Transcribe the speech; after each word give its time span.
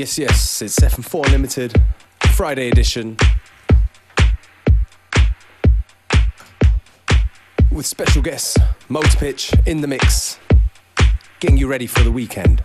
Yes, 0.00 0.16
yes, 0.16 0.62
it's 0.62 0.80
FM4 0.80 1.30
Limited, 1.30 1.78
Friday 2.32 2.70
edition. 2.70 3.18
With 7.70 7.84
special 7.84 8.22
guests, 8.22 8.56
Motor 8.88 9.18
Pitch 9.18 9.52
in 9.66 9.82
the 9.82 9.86
mix, 9.86 10.38
getting 11.38 11.58
you 11.58 11.66
ready 11.66 11.86
for 11.86 12.02
the 12.02 12.10
weekend. 12.10 12.62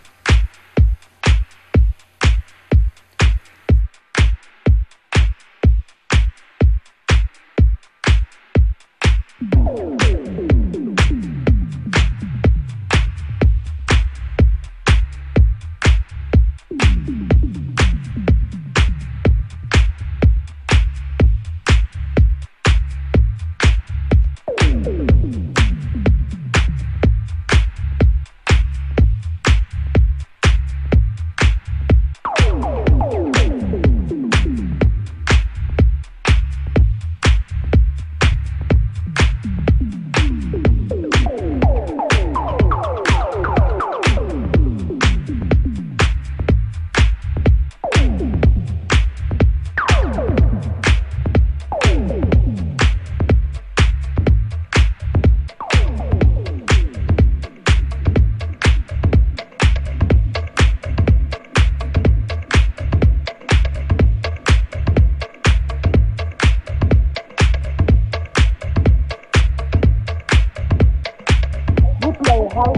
house, 72.55 72.77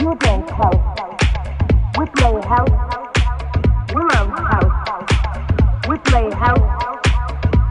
you 0.00 0.14
dance 0.16 0.50
house. 0.50 0.98
We 1.96 2.06
play 2.06 2.40
house, 2.42 2.70
we 3.94 4.02
love 4.02 4.30
house. 4.30 5.88
We 5.88 5.96
play 5.98 6.30
house, 6.32 7.04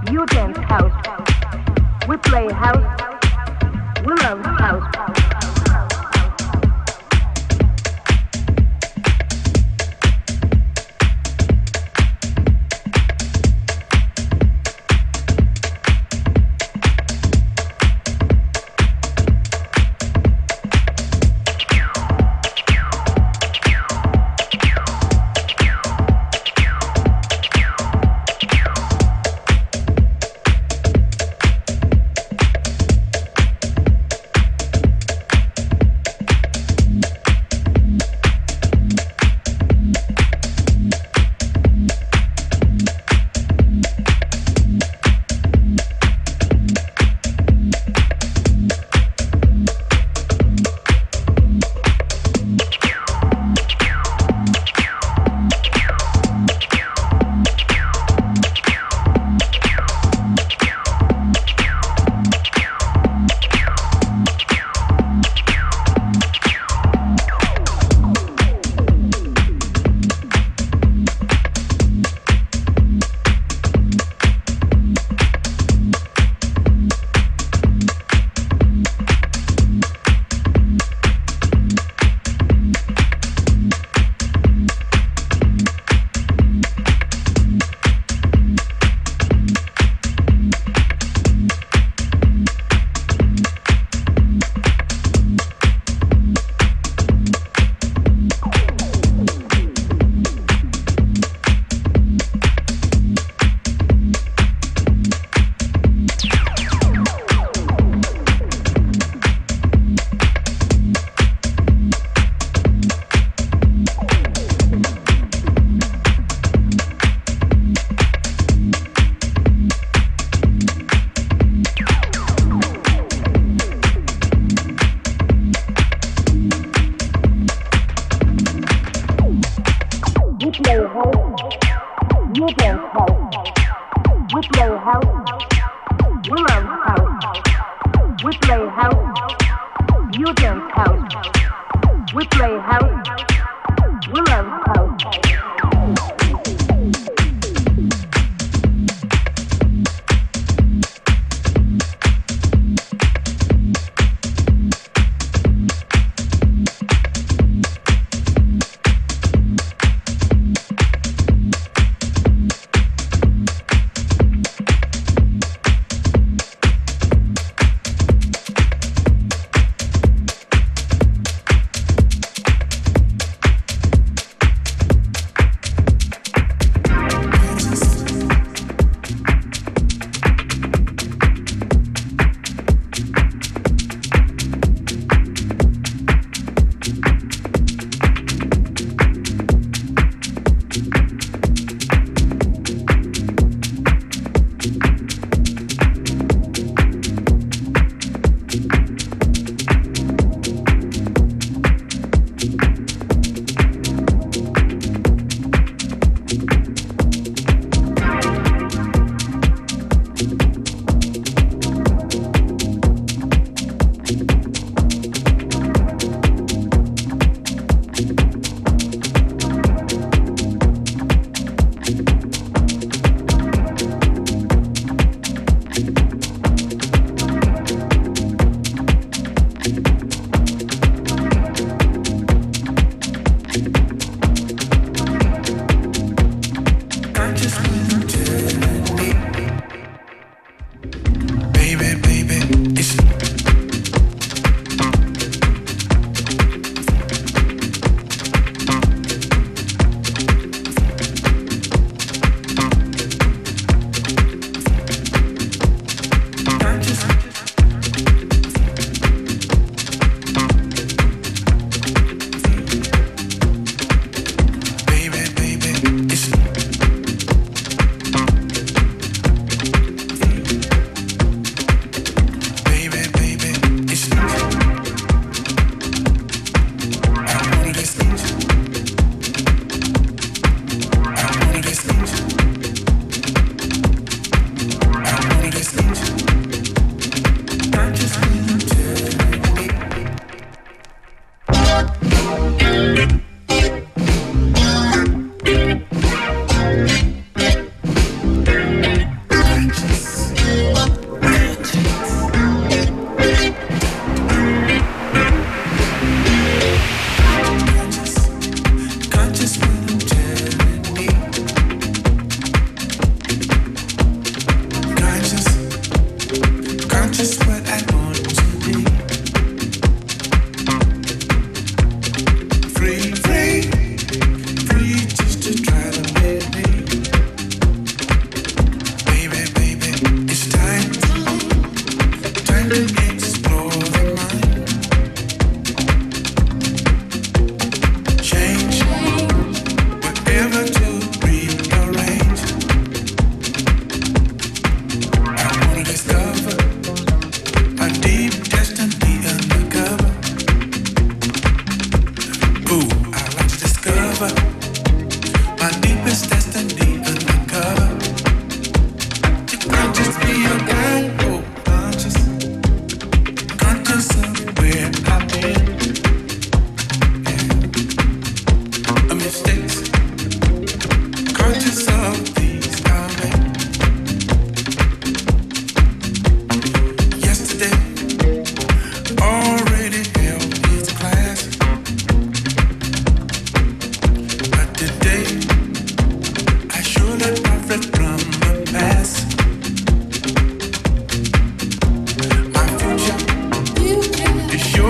you 0.09 0.25
dance 0.27 0.57
house. 0.59 2.07
We 2.07 2.15
play 2.17 2.49
house, 2.53 2.85
we 4.05 4.13
love 4.13 4.45
house. 4.45 5.16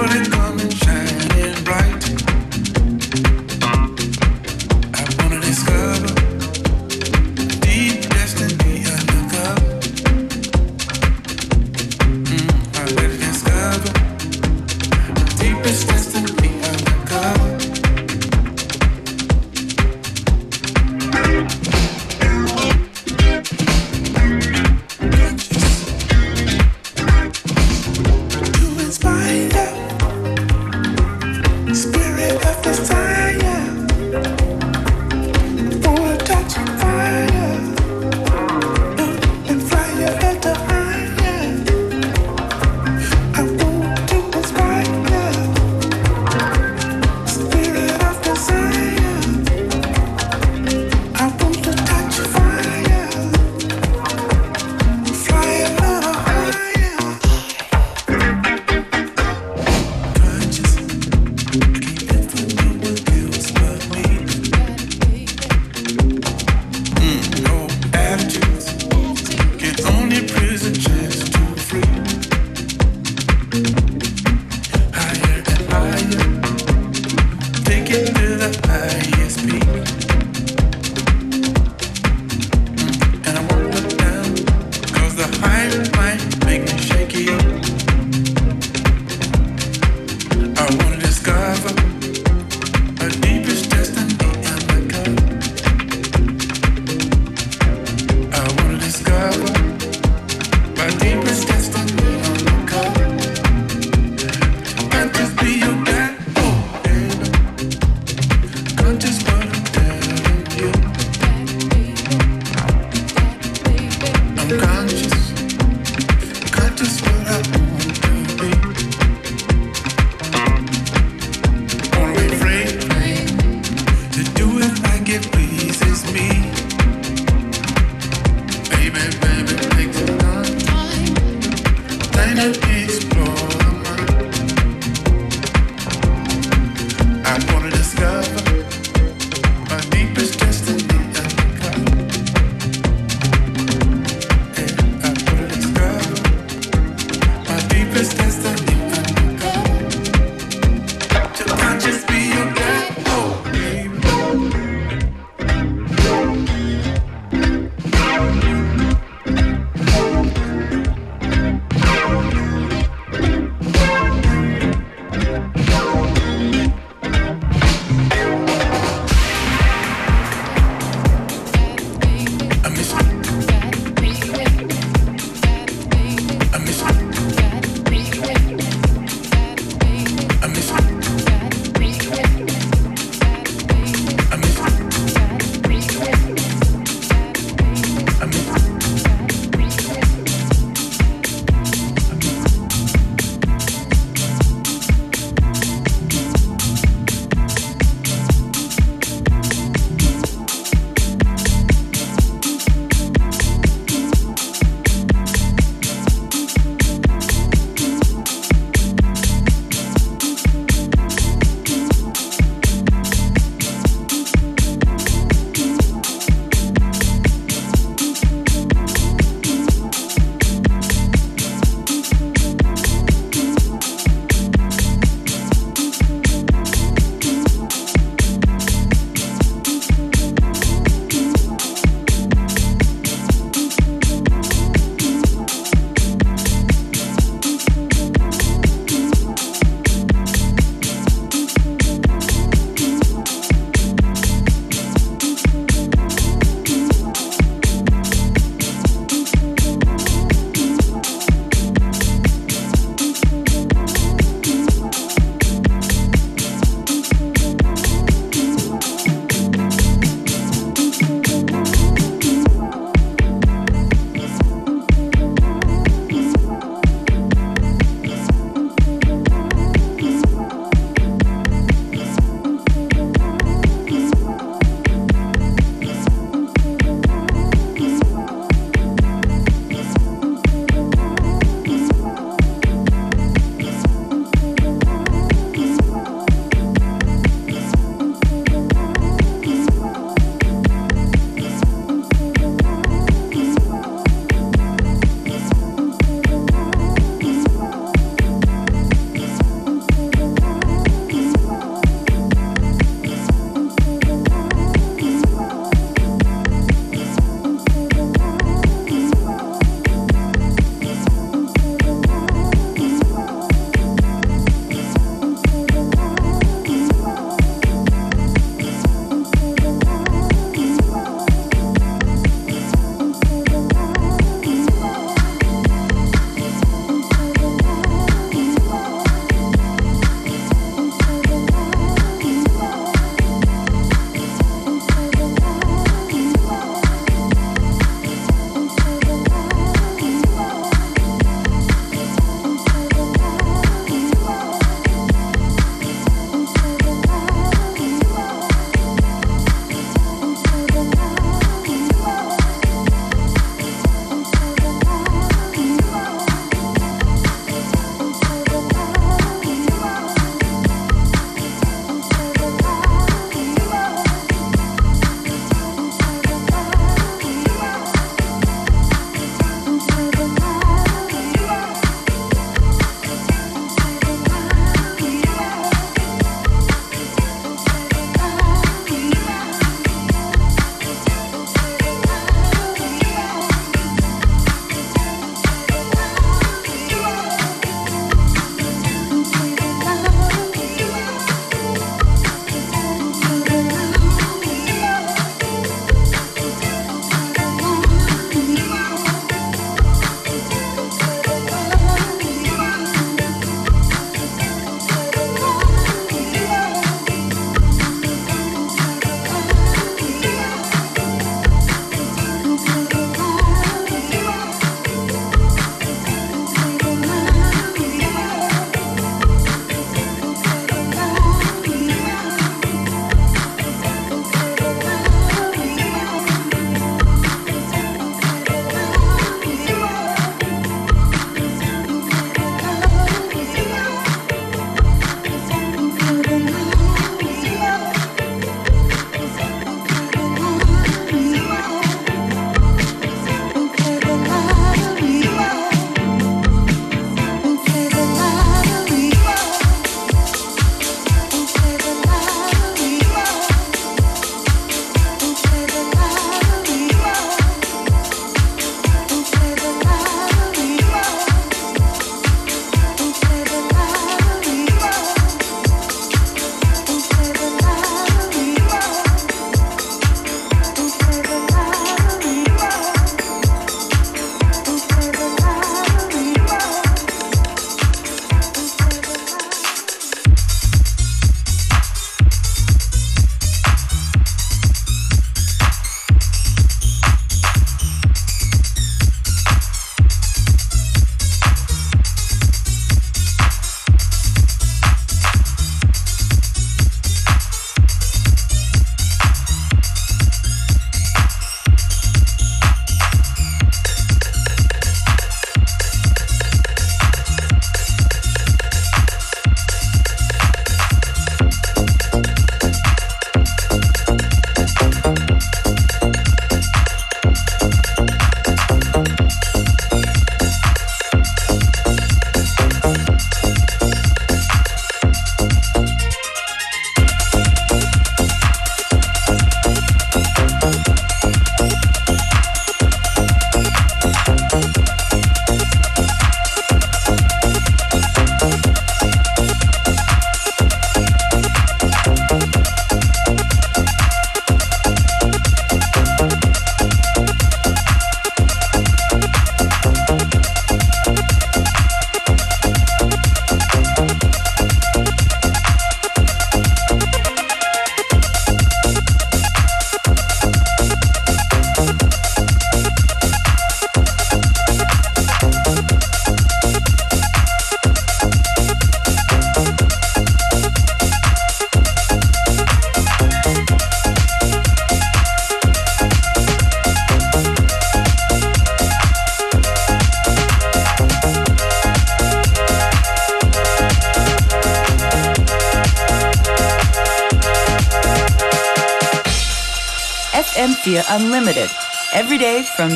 Just 0.06 0.30
what 0.38 0.47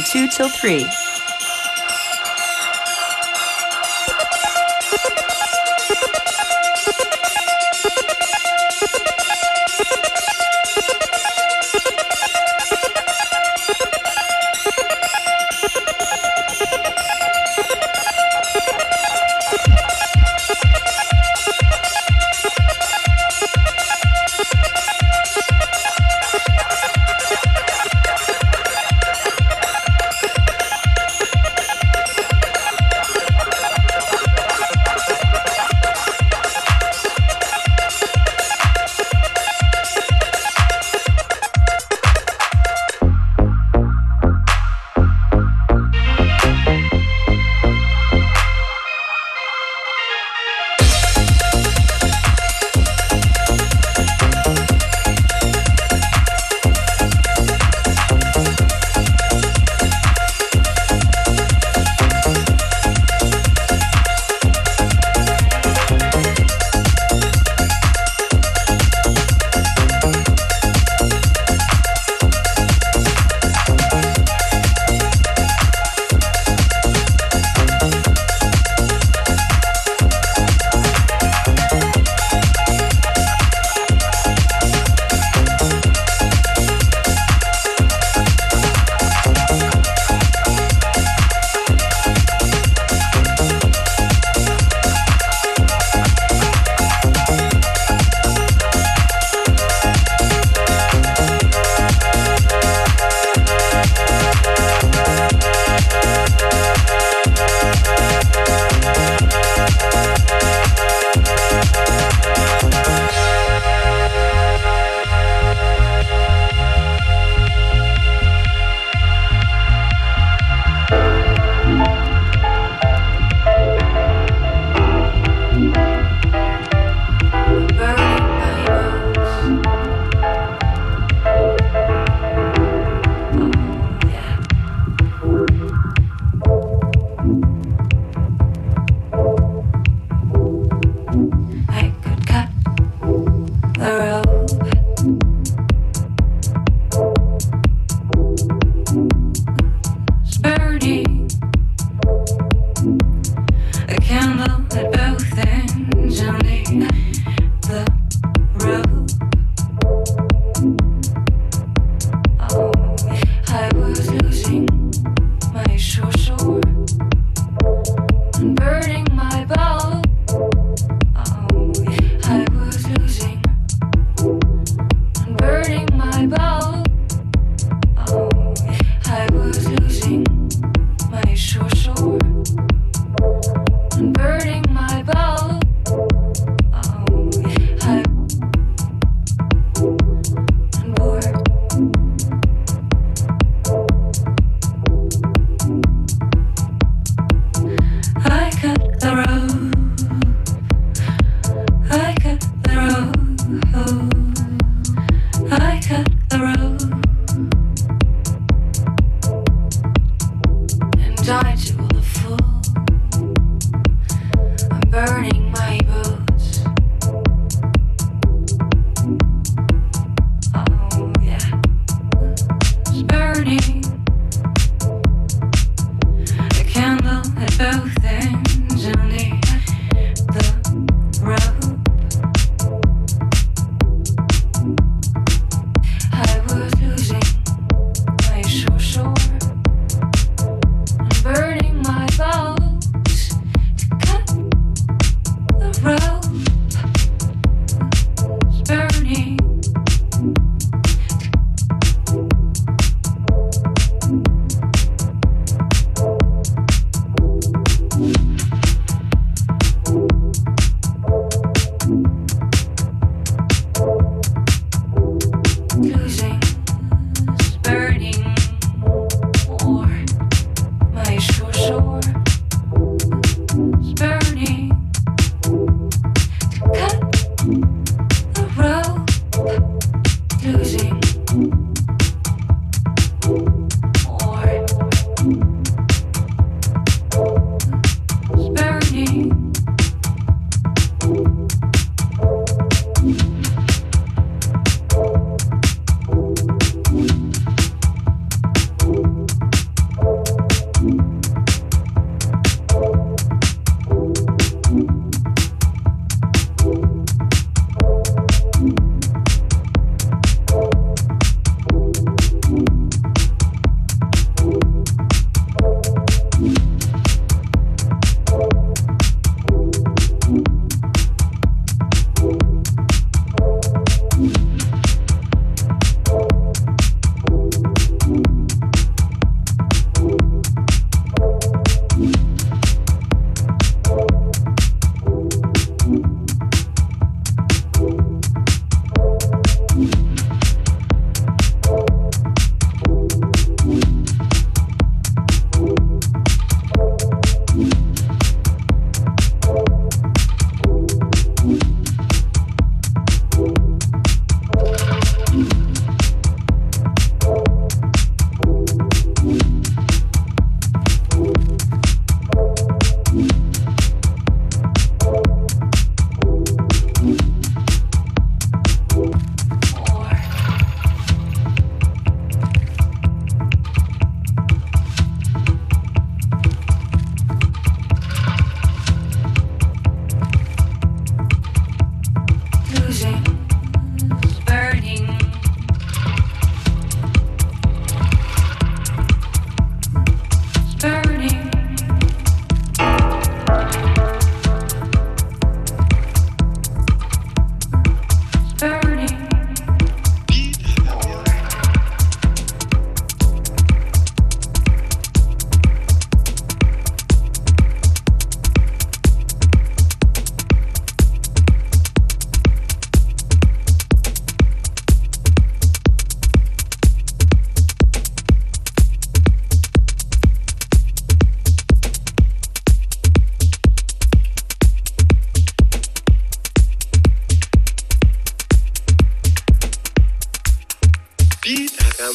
from 0.02 0.28
2 0.28 0.28
till 0.28 0.50
3. 0.50 1.01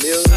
Vida 0.02 0.36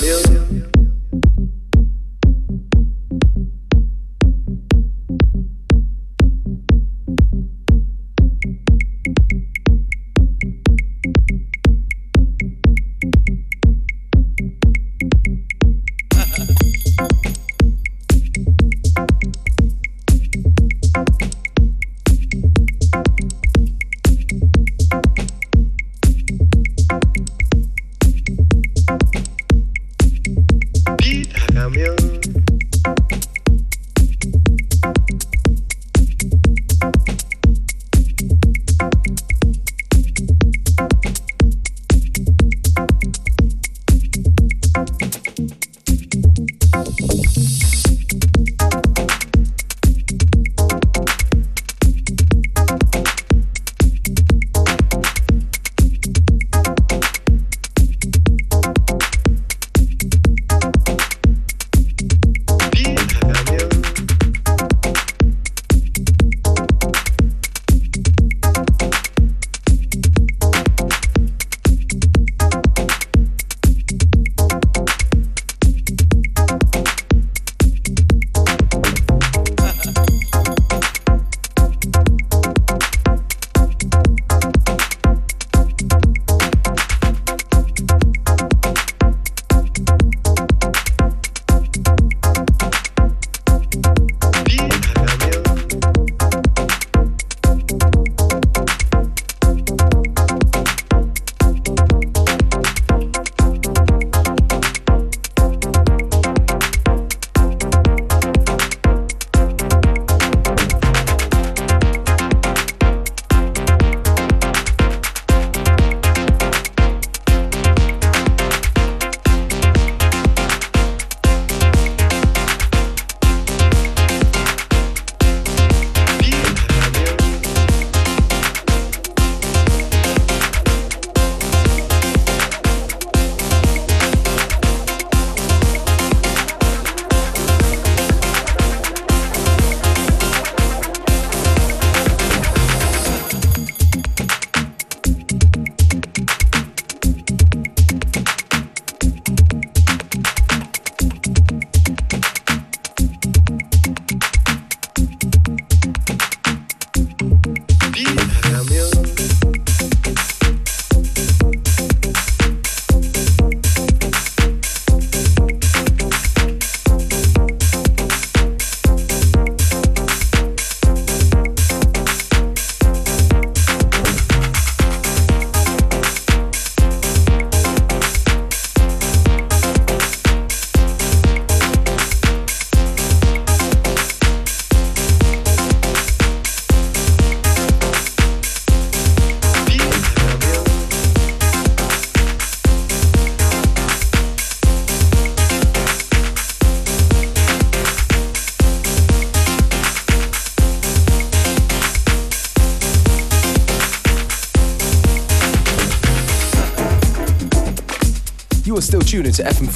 meu 0.00 0.25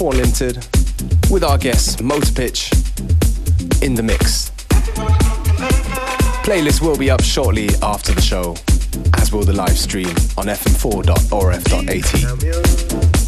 4 0.00 0.14
Limited 0.14 0.56
with 1.30 1.44
our 1.44 1.58
guest 1.58 2.02
Motor 2.02 2.32
Pitch 2.32 2.72
in 3.82 3.94
the 3.94 4.02
mix. 4.02 4.50
Playlist 6.42 6.80
will 6.80 6.96
be 6.96 7.10
up 7.10 7.22
shortly 7.22 7.68
after 7.82 8.14
the 8.14 8.22
show, 8.22 8.56
as 9.18 9.30
will 9.30 9.44
the 9.44 9.52
live 9.52 9.76
stream 9.76 10.08
on 10.38 10.46
fm4.orf.at. 10.46 13.19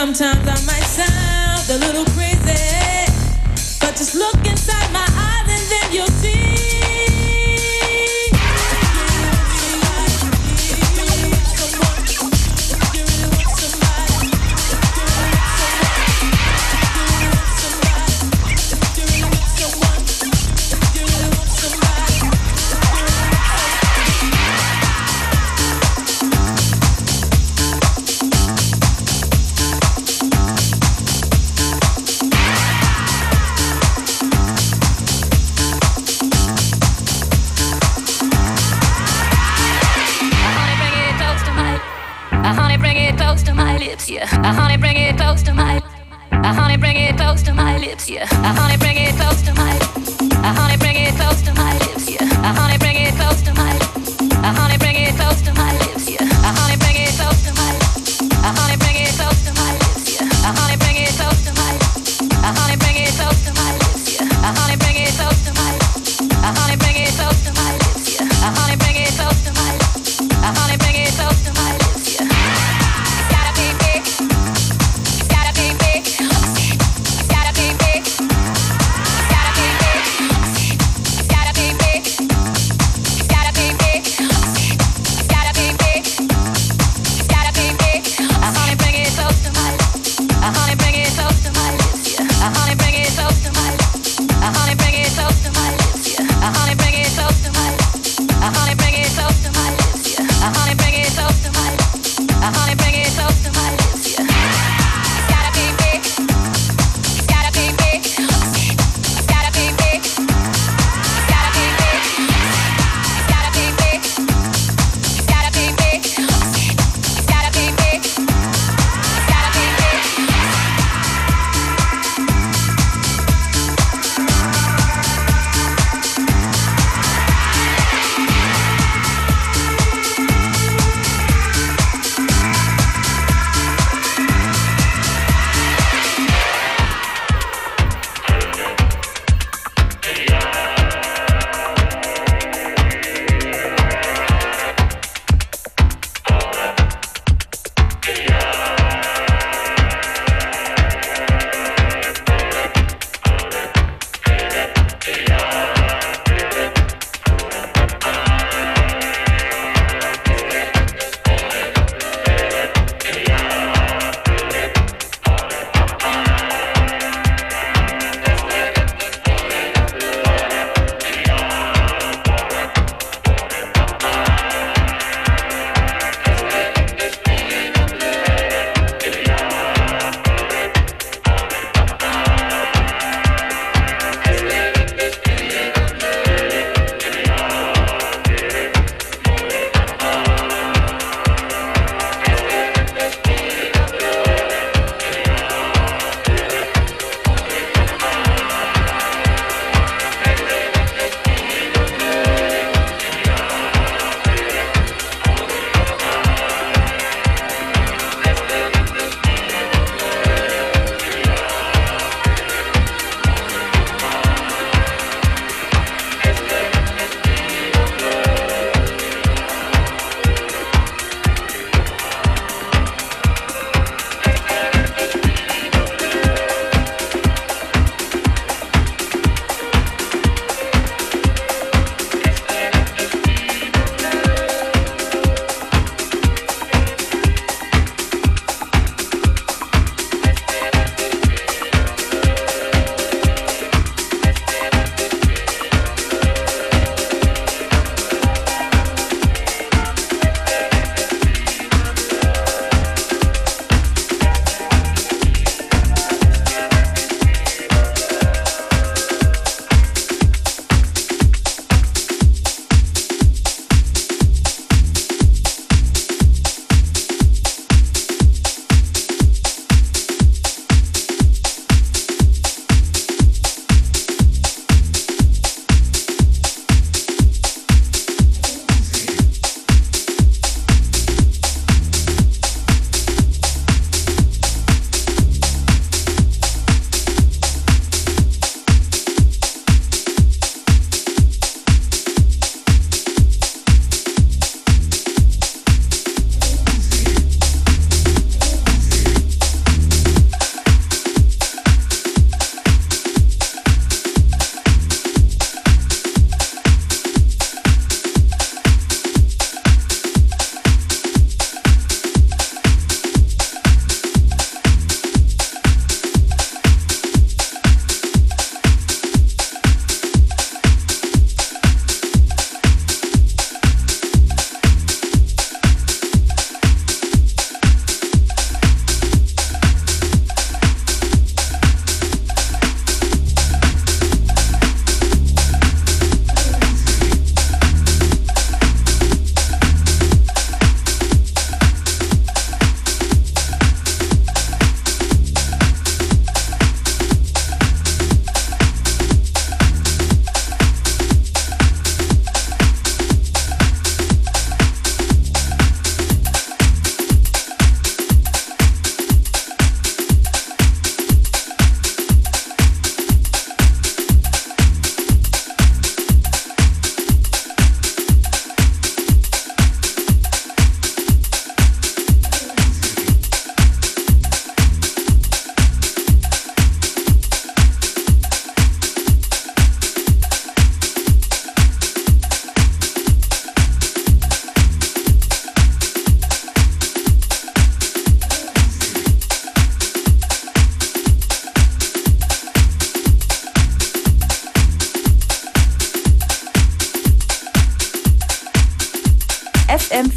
sometimes 0.00 0.48
I 0.48 0.64
might 0.64 0.88
sound 0.88 1.68
a 1.68 1.76
little 1.86 2.09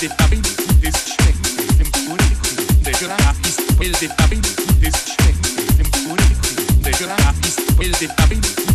Bildet 0.00 0.20
ab, 0.20 0.32
ist 0.32 1.08
schlecht. 1.14 1.38
Im 1.78 1.92
Grunde, 1.92 2.24
der 2.84 2.92
Graf 2.94 3.36
ist 3.46 3.78
bildet 3.78 4.10
ab, 4.18 4.32
ist 4.80 5.08
schlecht. 5.14 5.38
Im 5.78 5.90
Grunde, 5.92 6.24
der 6.84 6.92
Graf 6.92 7.34
ist 7.46 7.76
bildet 7.78 8.10
ab, 8.10 8.30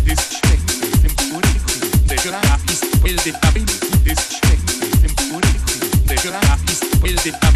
ist 0.05 0.31
schlecht. 0.39 0.63
Im 1.03 1.15
Grunde, 1.29 1.49
der 2.09 2.17
Graf 2.17 2.59
ist 2.71 3.01
bildet 3.03 3.35
ab, 3.35 3.55
ist 4.05 4.31
schlecht. 4.31 4.63
Im 5.03 5.15
Grunde, 5.15 5.47
der 6.07 6.15
Graf 6.15 6.59
ist 6.71 7.01
bildet 7.01 7.35
ab, 7.35 7.55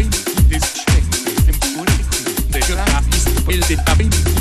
ist 0.50 0.76
schlecht. 0.76 1.08
Im 1.48 1.60
Grunde, 1.74 1.92
der 2.52 2.60
Graf 2.60 3.04
ist 3.16 3.46
bildet 3.46 3.78
ab, 3.88 4.00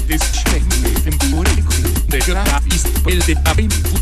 ist 0.10 0.36
schlecht. 0.36 0.68
Im 1.06 1.18
Grunde, 1.32 1.64
der 2.12 2.20
Graf 2.20 2.64
ist 2.76 3.04
bildet 3.06 3.38
ab, 3.48 3.58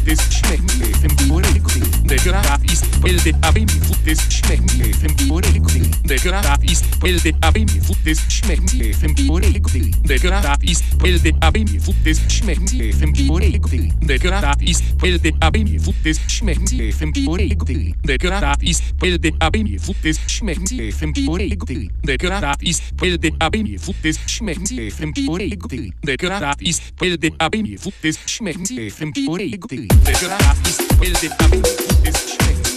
ist 0.05 0.33
schlecht. 0.33 0.63
Im 1.03 1.15
Grunde, 1.29 1.61
der 2.05 2.17
Graf 2.17 2.59
spelde 3.01 3.37
avem 3.39 3.67
futes 3.67 4.27
șmermie 4.29 4.89
temporecte 5.01 5.89
de 6.03 6.15
gratis. 6.23 6.77
Spelde 6.77 7.35
avem 7.39 7.65
futes 7.81 8.19
șmermie 8.27 8.95
temporecte 8.99 9.89
de 10.01 10.15
gratis. 10.21 10.77
Spelde 10.91 11.31
avem 11.39 11.65
futes 11.81 12.19
șmermie 12.27 12.93
temporecte 12.99 13.87
de 13.99 14.17
gratis. 14.17 14.77
Spelde 14.77 15.31
avem 15.39 15.65
futes 15.81 16.19
șmermie 16.27 16.93
temporecte 16.99 17.95
de 18.01 18.15
gratis. 18.17 18.77
Spelde 18.77 19.29
avem 19.37 19.65
futes 19.79 20.19
șmermie 20.25 20.93
temporecte 20.99 21.87
de 22.01 22.15
gratis. 22.15 22.77
Spelde 22.77 23.29
avem 23.37 23.75
futes 23.79 24.19
șmermie 24.25 24.91
temporecte 24.99 25.87
de 25.99 26.15
gratis. 26.15 26.75
Spelde 26.75 27.33
avem 27.37 27.65
futes 27.79 28.17
șmermie 28.25 28.91
temporecte 28.97 29.85
de 30.03 30.11
gratis. 30.21 30.75
Spelde 30.75 31.27
avem 31.37 31.61
futes 31.63 32.15
șmermie 32.25 32.70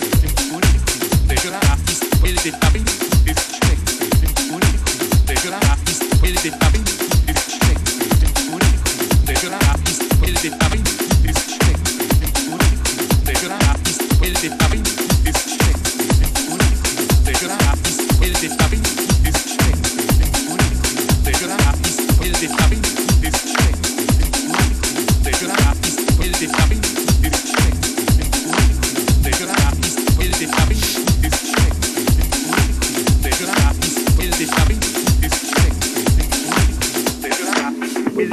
Thank 10.47 10.78
you. 10.78 10.84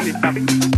Will 0.01 0.15
it 0.15 0.70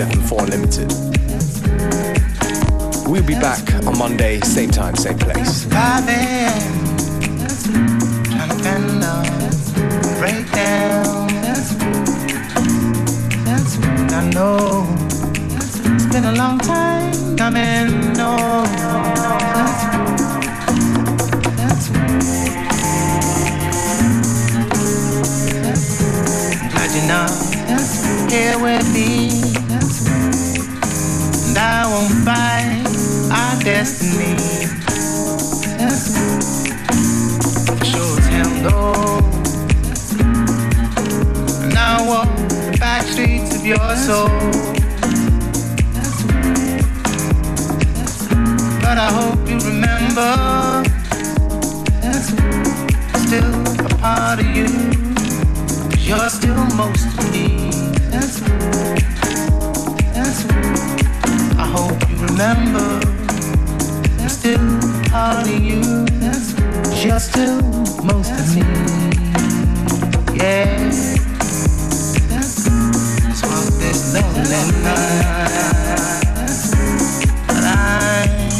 on 0.00 0.10
FM4 0.10 0.42
Unlimited. 0.44 0.88
We'll 3.08 3.24
be 3.24 3.34
back 3.34 3.74
on 3.86 3.98
Monday, 3.98 4.40
same 4.40 4.70
time, 4.70 4.94
same 4.96 5.18
place. 5.18 5.66
I 14.10 14.30
know 14.34 14.86
it's 15.54 16.06
been 16.06 16.24
a 16.24 16.32
long 16.32 16.58
time 16.58 17.36
coming. 17.36 18.12
No, 18.14 18.36
glad 26.70 26.90
you're 26.94 27.08
not 27.08 27.30
here 28.30 28.58
with 28.58 28.92
me, 28.92 29.27
destiny. 33.78 34.34
As 35.78 36.16
hell 38.26 38.52
no. 38.66 38.78
And 41.62 41.78
I 41.78 42.04
walk 42.08 42.28
the 42.48 42.76
back 42.80 43.02
streets 43.06 43.54
of 43.54 43.64
your 43.64 43.90
soul. 44.06 44.28
But 48.82 48.98
I 49.06 49.08
hope 49.18 49.48
you 49.48 49.58
remember, 49.70 50.32
That's 52.02 52.30
still 53.26 53.52
a 53.86 53.90
part 54.00 54.40
of 54.40 54.46
you. 54.56 54.66
you 55.98 56.16
you're 56.16 56.30
still 56.30 56.64
most 56.74 57.06
of 57.06 57.32
me. 57.32 57.70
I 61.60 61.66
hope 61.76 62.00
you 62.10 62.16
remember, 62.26 63.17
Still 64.38 64.78
part 65.10 65.48
of 65.48 65.60
you. 65.60 65.82
You're 67.02 67.18
still 67.18 67.60
most 68.04 68.30
of 68.30 68.54
me. 68.54 68.62
Yeah. 70.38 70.76
On 73.40 73.66
this 73.78 74.14
lonely 74.14 74.62
night, 74.82 75.50
but 77.48 77.64
I'm 77.64 78.50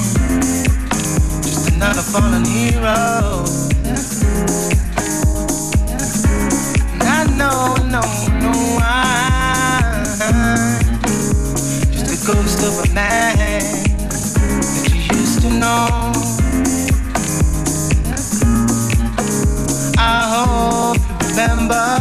just 1.43 1.71
another 1.73 2.03
fallen 2.03 2.45
hero. 2.45 3.45
I 7.01 7.25
know, 7.37 7.77
no, 7.87 8.03
no, 8.41 8.53
I'm 8.83 10.05
just 11.93 12.09
a 12.11 12.27
ghost 12.27 12.63
of 12.65 12.91
a 12.91 12.95
man 12.95 13.78
know. 15.69 16.13
I 19.99 20.21
hope 20.33 20.97
you 21.21 21.29
remember. 21.29 21.98